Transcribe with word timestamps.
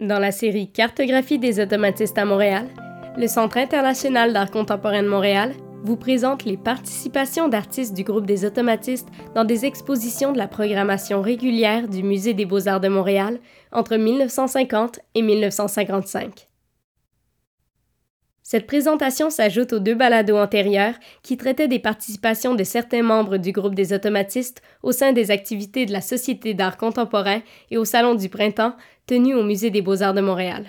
Dans 0.00 0.20
la 0.20 0.30
série 0.30 0.70
Cartographie 0.70 1.40
des 1.40 1.58
automatistes 1.58 2.18
à 2.18 2.24
Montréal, 2.24 2.68
le 3.16 3.26
Centre 3.26 3.56
international 3.56 4.32
d'art 4.32 4.52
contemporain 4.52 5.02
de 5.02 5.08
Montréal 5.08 5.54
vous 5.82 5.96
présente 5.96 6.44
les 6.44 6.56
participations 6.56 7.48
d'artistes 7.48 7.94
du 7.94 8.04
groupe 8.04 8.24
des 8.24 8.44
automatistes 8.44 9.08
dans 9.34 9.44
des 9.44 9.64
expositions 9.64 10.30
de 10.30 10.38
la 10.38 10.46
programmation 10.46 11.20
régulière 11.20 11.88
du 11.88 12.04
Musée 12.04 12.32
des 12.32 12.46
beaux-arts 12.46 12.78
de 12.78 12.86
Montréal 12.86 13.40
entre 13.72 13.96
1950 13.96 15.00
et 15.16 15.22
1955. 15.22 16.48
Cette 18.50 18.66
présentation 18.66 19.28
s'ajoute 19.28 19.74
aux 19.74 19.78
deux 19.78 19.94
balados 19.94 20.38
antérieurs 20.38 20.94
qui 21.22 21.36
traitaient 21.36 21.68
des 21.68 21.78
participations 21.78 22.54
de 22.54 22.64
certains 22.64 23.02
membres 23.02 23.36
du 23.36 23.52
groupe 23.52 23.74
des 23.74 23.92
automatistes 23.92 24.62
au 24.82 24.90
sein 24.90 25.12
des 25.12 25.30
activités 25.30 25.84
de 25.84 25.92
la 25.92 26.00
Société 26.00 26.54
d'art 26.54 26.78
contemporain 26.78 27.42
et 27.70 27.76
au 27.76 27.84
Salon 27.84 28.14
du 28.14 28.30
printemps 28.30 28.74
tenu 29.04 29.34
au 29.34 29.42
Musée 29.42 29.68
des 29.68 29.82
beaux-arts 29.82 30.14
de 30.14 30.22
Montréal. 30.22 30.64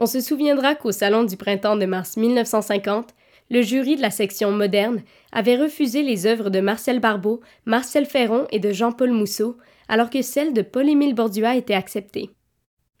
On 0.00 0.06
se 0.06 0.20
souviendra 0.20 0.74
qu'au 0.74 0.90
Salon 0.90 1.22
du 1.22 1.36
printemps 1.36 1.76
de 1.76 1.86
mars 1.86 2.16
1950, 2.16 3.14
le 3.48 3.62
jury 3.62 3.94
de 3.94 4.02
la 4.02 4.10
section 4.10 4.50
moderne 4.50 5.02
avait 5.30 5.54
refusé 5.54 6.02
les 6.02 6.26
œuvres 6.26 6.50
de 6.50 6.58
Marcel 6.58 6.98
Barbeau, 6.98 7.40
Marcel 7.66 8.04
Ferron 8.04 8.48
et 8.50 8.58
de 8.58 8.72
Jean-Paul 8.72 9.12
Mousseau, 9.12 9.58
alors 9.86 10.10
que 10.10 10.22
celles 10.22 10.54
de 10.54 10.62
Paul-Émile 10.62 11.14
Bordua 11.14 11.54
étaient 11.54 11.74
acceptées. 11.74 12.30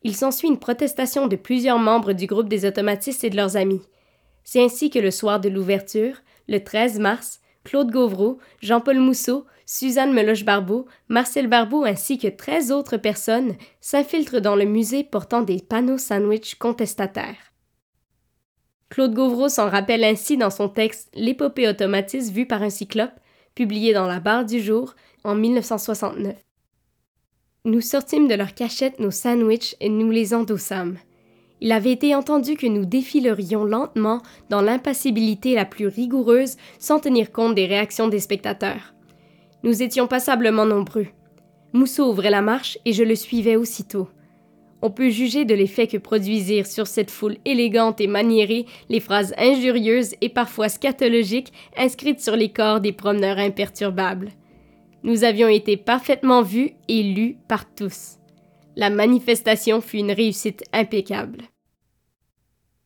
Il 0.02 0.16
s'ensuit 0.16 0.48
une 0.48 0.58
protestation 0.58 1.26
de 1.26 1.36
plusieurs 1.36 1.78
membres 1.78 2.12
du 2.12 2.26
groupe 2.26 2.48
des 2.48 2.64
automatistes 2.64 3.24
et 3.24 3.30
de 3.30 3.36
leurs 3.36 3.56
amis. 3.56 3.82
C'est 4.44 4.62
ainsi 4.62 4.90
que 4.90 4.98
le 4.98 5.10
soir 5.10 5.40
de 5.40 5.48
l'ouverture, 5.48 6.16
le 6.48 6.58
13 6.58 6.98
mars, 6.98 7.40
Claude 7.64 7.90
Gauvreau, 7.90 8.38
Jean-Paul 8.62 8.98
Mousseau, 8.98 9.44
Suzanne 9.66 10.12
Meloche-Barbeau, 10.12 10.86
Marcel 11.08 11.46
Barbeau 11.46 11.84
ainsi 11.84 12.18
que 12.18 12.28
13 12.28 12.72
autres 12.72 12.96
personnes 12.96 13.54
s'infiltrent 13.80 14.40
dans 14.40 14.56
le 14.56 14.64
musée 14.64 15.04
portant 15.04 15.42
des 15.42 15.60
panneaux 15.60 15.98
sandwich 15.98 16.56
contestataires. 16.56 17.52
Claude 18.88 19.14
Gauvreau 19.14 19.48
s'en 19.48 19.68
rappelle 19.68 20.02
ainsi 20.02 20.36
dans 20.36 20.50
son 20.50 20.68
texte 20.68 21.08
L'épopée 21.14 21.68
automatiste 21.68 22.32
vue 22.32 22.46
par 22.46 22.62
un 22.62 22.70
cyclope, 22.70 23.12
publié 23.54 23.92
dans 23.92 24.06
La 24.06 24.18
Barre 24.18 24.44
du 24.44 24.60
Jour 24.60 24.96
en 25.22 25.36
1969. 25.36 26.34
Nous 27.66 27.82
sortîmes 27.82 28.26
de 28.26 28.34
leur 28.34 28.54
cachette 28.54 29.00
nos 29.00 29.10
sandwichs 29.10 29.76
et 29.80 29.90
nous 29.90 30.10
les 30.10 30.32
endossâmes. 30.32 30.96
Il 31.60 31.72
avait 31.72 31.92
été 31.92 32.14
entendu 32.14 32.56
que 32.56 32.66
nous 32.66 32.86
défilerions 32.86 33.64
lentement 33.64 34.22
dans 34.48 34.62
l'impassibilité 34.62 35.54
la 35.54 35.66
plus 35.66 35.86
rigoureuse 35.86 36.56
sans 36.78 37.00
tenir 37.00 37.32
compte 37.32 37.54
des 37.54 37.66
réactions 37.66 38.08
des 38.08 38.18
spectateurs. 38.18 38.94
Nous 39.62 39.82
étions 39.82 40.06
passablement 40.06 40.64
nombreux. 40.64 41.08
Mousseau 41.74 42.10
ouvrait 42.10 42.30
la 42.30 42.40
marche 42.40 42.78
et 42.86 42.94
je 42.94 43.04
le 43.04 43.14
suivais 43.14 43.56
aussitôt. 43.56 44.08
On 44.80 44.90
peut 44.90 45.10
juger 45.10 45.44
de 45.44 45.54
l'effet 45.54 45.86
que 45.86 45.98
produisirent 45.98 46.66
sur 46.66 46.86
cette 46.86 47.10
foule 47.10 47.36
élégante 47.44 48.00
et 48.00 48.06
maniérée 48.06 48.64
les 48.88 49.00
phrases 49.00 49.34
injurieuses 49.36 50.14
et 50.22 50.30
parfois 50.30 50.70
scatologiques 50.70 51.52
inscrites 51.76 52.20
sur 52.20 52.36
les 52.36 52.48
corps 52.48 52.80
des 52.80 52.92
promeneurs 52.92 53.38
imperturbables. 53.38 54.30
Nous 55.02 55.24
avions 55.24 55.48
été 55.48 55.76
parfaitement 55.76 56.42
vus 56.42 56.72
et 56.88 57.02
lus 57.02 57.36
par 57.48 57.72
tous. 57.74 58.18
La 58.76 58.90
manifestation 58.90 59.80
fut 59.80 59.98
une 59.98 60.12
réussite 60.12 60.62
impeccable. 60.72 61.44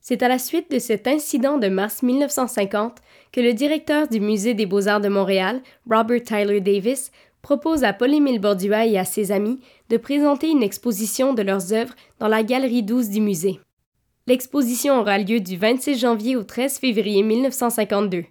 C'est 0.00 0.22
à 0.22 0.28
la 0.28 0.38
suite 0.38 0.70
de 0.70 0.78
cet 0.78 1.08
incident 1.08 1.58
de 1.58 1.68
mars 1.68 2.02
1950 2.02 2.98
que 3.32 3.40
le 3.40 3.54
directeur 3.54 4.06
du 4.06 4.20
Musée 4.20 4.54
des 4.54 4.66
beaux-arts 4.66 5.00
de 5.00 5.08
Montréal, 5.08 5.62
Robert 5.90 6.22
Tyler 6.22 6.60
Davis, 6.60 7.10
propose 7.42 7.84
à 7.84 7.92
Paul-Émile 7.92 8.40
Bordua 8.40 8.86
et 8.86 8.98
à 8.98 9.04
ses 9.04 9.32
amis 9.32 9.60
de 9.88 9.96
présenter 9.96 10.50
une 10.50 10.62
exposition 10.62 11.34
de 11.34 11.42
leurs 11.42 11.72
œuvres 11.72 11.94
dans 12.18 12.28
la 12.28 12.42
galerie 12.42 12.82
12 12.82 13.10
du 13.10 13.20
musée. 13.20 13.60
L'exposition 14.26 15.00
aura 15.00 15.18
lieu 15.18 15.40
du 15.40 15.56
26 15.56 15.98
janvier 15.98 16.36
au 16.36 16.44
13 16.44 16.78
février 16.78 17.22
1952. 17.22 18.24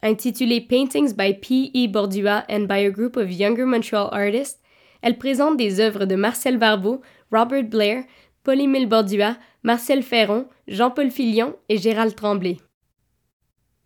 Intitulée 0.00 0.60
Paintings 0.60 1.12
by 1.12 1.34
P. 1.34 1.72
E. 1.74 1.88
Bordua 1.88 2.44
and 2.48 2.68
by 2.68 2.86
a 2.86 2.90
Group 2.90 3.16
of 3.16 3.32
Younger 3.32 3.66
Montreal 3.66 4.08
Artists, 4.12 4.60
elle 5.02 5.18
présente 5.18 5.56
des 5.56 5.80
œuvres 5.80 6.04
de 6.04 6.14
Marcel 6.14 6.56
Barbeau, 6.56 7.00
Robert 7.32 7.64
Blair, 7.64 8.04
Paul-Émile 8.44 8.86
Bordua, 8.86 9.36
Marcel 9.64 10.04
Ferron, 10.04 10.46
Jean-Paul 10.68 11.10
Filion 11.10 11.56
et 11.68 11.78
Gérald 11.78 12.14
Tremblay. 12.14 12.58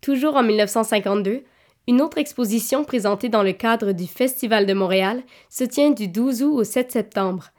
Toujours 0.01 0.35
en 0.35 0.43
1952, 0.43 1.45
une 1.87 2.01
autre 2.01 2.19
exposition 2.19 2.83
présentée 2.83 3.29
dans 3.29 3.43
le 3.43 3.53
cadre 3.53 3.91
du 3.91 4.05
Festival 4.05 4.67
de 4.67 4.73
Montréal 4.73 5.23
se 5.49 5.63
tient 5.63 5.89
du 5.89 6.07
12 6.07 6.43
août 6.43 6.59
au 6.59 6.63
7 6.63 6.91
septembre. 6.91 7.49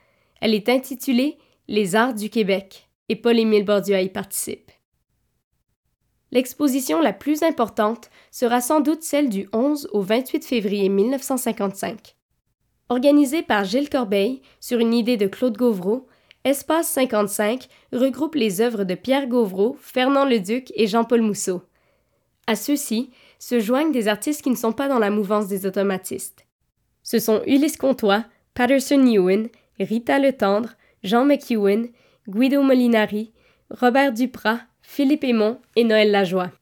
Elle 0.41 0.54
est 0.54 0.69
intitulée 0.69 1.38
Les 1.66 1.97
Arts 1.97 2.15
du 2.15 2.31
Québec 2.31 2.88
et 3.09 3.16
Paul-Émile 3.16 3.65
Bordua 3.65 4.00
y 4.00 4.10
participe. 4.10 4.71
L'exposition 6.34 7.00
la 7.00 7.12
plus 7.12 7.45
importante 7.45 8.11
sera 8.33 8.61
sans 8.61 8.81
doute 8.81 9.05
celle 9.05 9.28
du 9.28 9.49
11 9.53 9.89
au 9.93 10.00
28 10.03 10.45
février 10.45 10.89
1955. 10.89 12.17
Organisée 12.89 13.43
par 13.43 13.62
Gilles 13.62 13.89
Corbeil 13.89 14.43
sur 14.59 14.81
une 14.81 14.95
idée 14.95 15.17
de 15.17 15.28
Claude 15.28 15.56
Gauvreau, 15.56 16.09
Espace 16.43 16.89
55 16.89 17.69
regroupe 17.93 18.34
les 18.34 18.61
œuvres 18.61 18.83
de 18.83 18.97
Pierre 18.97 19.28
Gauvreau, 19.28 19.77
Fernand 19.81 20.25
Leduc 20.25 20.72
et 20.75 20.89
Jean-Paul 20.89 21.22
Mousseau. 21.22 21.62
À 22.49 22.56
ceux-ci 22.56 23.11
se 23.39 23.61
joignent 23.61 23.93
des 23.93 24.09
artistes 24.09 24.43
qui 24.43 24.51
ne 24.51 24.56
sont 24.56 24.72
pas 24.72 24.89
dans 24.89 24.99
la 24.99 25.11
mouvance 25.11 25.47
des 25.47 25.66
automatistes. 25.66 26.47
Ce 27.05 27.21
sont 27.21 27.43
Ulysse 27.47 27.77
Comtois, 27.77 28.25
Patterson 28.55 29.06
Ewan, 29.06 29.49
Rita 29.78 30.19
Letendre, 30.19 30.71
Jean 31.05 31.25
McEwen, 31.25 31.91
Guido 32.28 32.61
Molinari, 32.61 33.33
Robert 33.71 34.12
Duprat, 34.12 34.61
Philippe 34.87 35.25
Aymon 35.25 35.59
et 35.75 35.84
Noël 35.84 36.11
Lajoie. 36.11 36.53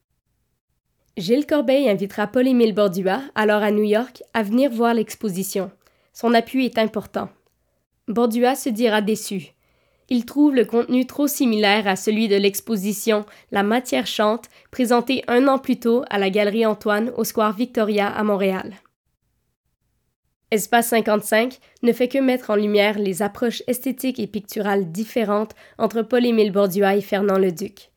Gilles 1.17 1.47
Corbeil 1.47 1.89
invitera 1.89 2.27
Paul-Émile 2.27 2.75
Bordua, 2.75 3.21
alors 3.35 3.63
à 3.63 3.71
New 3.71 3.83
York, 3.83 4.23
à 4.33 4.43
venir 4.43 4.71
voir 4.71 4.95
l'exposition. 4.95 5.71
Son 6.15 6.33
appui 6.33 6.65
est 6.65 6.79
important. 6.79 7.29
Bordua 8.09 8.55
se 8.55 8.71
dira 8.71 9.03
déçu 9.03 9.55
il 10.13 10.27
trouve 10.27 10.55
le 10.55 10.67
contenu 10.67 11.07
trop 11.07 11.27
similaire 11.27 11.89
à 11.89 11.97
celui 11.97 12.29
de 12.29 12.37
l'exposition 12.37 13.25
La 13.51 13.63
matière 13.63 14.07
chante, 14.07 14.51
présentée 14.71 15.25
un 15.27 15.49
an 15.49 15.59
plus 15.59 15.79
tôt 15.79 16.05
à 16.11 16.19
la 16.19 16.29
Galerie 16.29 16.67
Antoine 16.67 17.11
au 17.17 17.25
Square 17.25 17.55
Victoria 17.55 18.09
à 18.09 18.23
Montréal. 18.23 18.75
Espace 20.51 20.89
55 20.89 21.59
ne 21.83 21.95
fait 21.95 22.09
que 22.09 22.19
mettre 22.19 22.51
en 22.51 22.57
lumière 22.57 22.99
les 22.99 23.23
approches 23.23 23.63
esthétiques 23.69 24.21
et 24.21 24.27
picturales 24.27 24.93
différentes 24.93 25.55
entre 25.79 26.03
Paul-Émile 26.03 26.53
Bordua 26.53 26.95
et 26.95 27.01
Fernand 27.01 27.39
Leduc. 27.39 27.92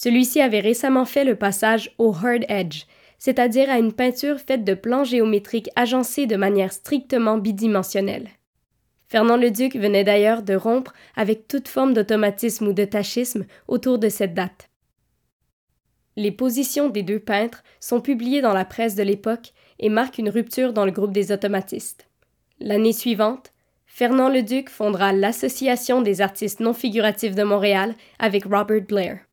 Celui-ci 0.00 0.40
avait 0.40 0.60
récemment 0.60 1.04
fait 1.04 1.24
le 1.24 1.34
passage 1.34 1.92
au 1.98 2.14
hard 2.14 2.44
edge, 2.48 2.84
c'est-à-dire 3.18 3.68
à 3.68 3.80
une 3.80 3.92
peinture 3.92 4.38
faite 4.38 4.62
de 4.62 4.74
plans 4.74 5.02
géométriques 5.02 5.70
agencés 5.74 6.26
de 6.26 6.36
manière 6.36 6.72
strictement 6.72 7.36
bidimensionnelle. 7.36 8.28
Fernand 9.08 9.36
Leduc 9.36 9.74
venait 9.74 10.04
d'ailleurs 10.04 10.44
de 10.44 10.54
rompre 10.54 10.92
avec 11.16 11.48
toute 11.48 11.66
forme 11.66 11.94
d'automatisme 11.94 12.68
ou 12.68 12.72
de 12.72 12.84
tachisme 12.84 13.44
autour 13.66 13.98
de 13.98 14.08
cette 14.08 14.34
date. 14.34 14.70
Les 16.14 16.30
positions 16.30 16.90
des 16.90 17.02
deux 17.02 17.18
peintres 17.18 17.64
sont 17.80 18.00
publiées 18.00 18.40
dans 18.40 18.54
la 18.54 18.64
presse 18.64 18.94
de 18.94 19.02
l'époque 19.02 19.52
et 19.80 19.88
marquent 19.88 20.18
une 20.18 20.30
rupture 20.30 20.72
dans 20.72 20.84
le 20.84 20.92
groupe 20.92 21.12
des 21.12 21.32
automatistes. 21.32 22.08
L'année 22.60 22.92
suivante, 22.92 23.52
Fernand 23.86 24.28
Leduc 24.28 24.70
fondera 24.70 25.12
l'Association 25.12 26.02
des 26.02 26.20
artistes 26.20 26.60
non 26.60 26.72
figuratifs 26.72 27.34
de 27.34 27.42
Montréal 27.42 27.96
avec 28.20 28.44
Robert 28.44 28.82
Blair. 28.82 29.27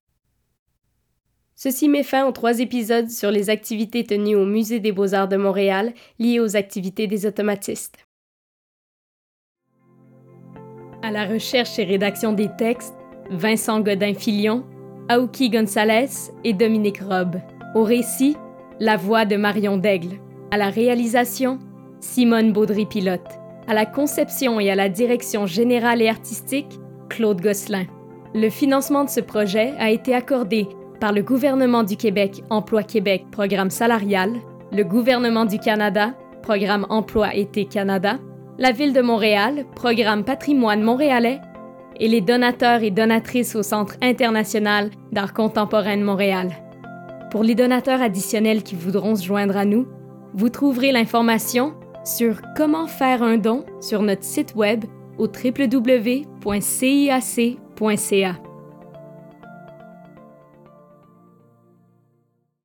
Ceci 1.58 1.88
met 1.88 2.04
fin 2.04 2.28
aux 2.28 2.34
trois 2.34 2.60
épisodes 2.60 3.10
sur 3.10 3.32
les 3.32 3.50
activités 3.50 4.04
tenues 4.04 4.36
au 4.36 4.46
Musée 4.46 4.82
des 4.82 4.92
beaux-arts 4.92 5.30
de 5.30 5.38
Montréal 5.38 5.94
liées 6.20 6.42
aux 6.42 6.58
activités 6.58 7.08
des 7.08 7.26
automatistes. 7.26 7.98
À 11.02 11.12
la 11.12 11.26
recherche 11.26 11.80
et 11.80 11.86
rédaction 11.86 12.34
des 12.34 12.50
textes, 12.58 12.96
Vincent 13.30 13.80
Godin-Filion, 13.80 14.66
Aoki 15.08 15.50
Gonzalez 15.50 16.10
et 16.44 16.52
Dominique 16.52 17.00
Robb. 17.00 17.38
Au 17.74 17.84
récit, 17.84 18.36
la 18.82 18.98
voix 18.98 19.24
de 19.24 19.38
Marion 19.38 19.78
Daigle. 19.78 20.20
À 20.52 20.58
la 20.58 20.70
réalisation, 20.70 21.60
Simone 22.02 22.52
Baudry-Pilote. 22.52 23.40
À 23.68 23.74
la 23.74 23.86
conception 23.86 24.60
et 24.60 24.70
à 24.70 24.76
la 24.76 24.90
direction 24.90 25.46
générale 25.46 26.02
et 26.02 26.10
artistique, 26.10 26.80
Claude 27.10 27.40
Gosselin. 27.40 27.86
Le 28.34 28.50
financement 28.50 29.06
de 29.06 29.10
ce 29.10 29.22
projet 29.22 29.74
a 29.80 29.92
été 29.92 30.14
accordé 30.14 30.68
par 31.06 31.14
le 31.14 31.22
gouvernement 31.22 31.84
du 31.84 31.98
Québec 31.98 32.42
Emploi 32.50 32.82
Québec 32.82 33.26
Programme 33.30 33.70
salarial, 33.70 34.32
le 34.72 34.84
gouvernement 34.84 35.46
du 35.46 35.60
Canada 35.60 36.16
Programme 36.42 36.88
Emploi 36.90 37.36
Été 37.36 37.66
Canada, 37.66 38.18
la 38.58 38.72
Ville 38.72 38.92
de 38.92 39.02
Montréal, 39.02 39.66
Programme 39.76 40.24
Patrimoine 40.24 40.82
montréalais, 40.82 41.42
et 42.00 42.08
les 42.08 42.22
donateurs 42.22 42.82
et 42.82 42.90
donatrices 42.90 43.56
au 43.56 43.62
Centre 43.62 43.98
international 44.02 44.90
d'art 45.12 45.36
contemporain 45.36 45.96
de 45.96 46.02
Montréal. 46.02 46.50
Pour 47.30 47.44
les 47.44 47.54
donateurs 47.54 48.02
additionnels 48.02 48.64
qui 48.64 48.74
voudront 48.74 49.16
se 49.16 49.26
joindre 49.26 49.58
à 49.58 49.66
nous, 49.66 49.86
vous 50.34 50.50
trouverez 50.50 50.92
l'information 50.92 51.76
sur 52.04 52.42
comment 52.58 52.88
faire 52.88 53.22
un 53.22 53.38
don 53.38 53.64
sur 53.80 54.02
notre 54.02 54.24
site 54.24 54.56
web 54.56 54.86
au 55.20 55.28
www.ciac.ca. 55.28 56.46